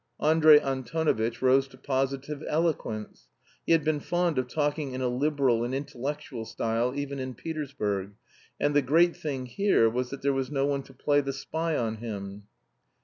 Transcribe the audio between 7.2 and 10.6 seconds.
Petersburg, and the great thing here was that there was